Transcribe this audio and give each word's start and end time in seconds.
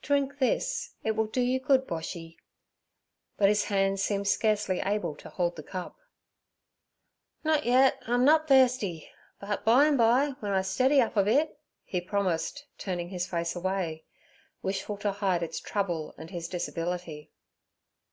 'Drink 0.00 0.38
this. 0.38 0.94
It 1.02 1.16
will 1.16 1.26
do 1.26 1.40
you 1.40 1.58
good, 1.58 1.88
Boshy.' 1.88 2.36
But 3.36 3.48
his 3.48 3.64
hands 3.64 4.00
seemed 4.00 4.28
scarcely 4.28 4.78
able 4.78 5.16
to 5.16 5.28
hold 5.28 5.56
the 5.56 5.64
cup. 5.64 5.98
'Nut 7.42 7.64
yet—I'm 7.66 8.24
nut 8.24 8.46
thirsty—but 8.46 9.64
by 9.64 9.86
and 9.86 9.98
by, 9.98 10.28
w'en 10.34 10.52
I 10.54 10.62
stiddy 10.62 11.00
up 11.00 11.16
a 11.16 11.24
bit' 11.24 11.58
he 11.82 12.00
promised, 12.00 12.66
turning 12.78 13.08
his 13.08 13.26
face 13.26 13.56
away, 13.56 14.04
wishful 14.62 14.98
to 14.98 15.10
hide 15.10 15.42
its 15.42 15.58
trouble 15.58 16.14
and 16.16 16.30
his 16.30 16.46
disability. 16.46 17.32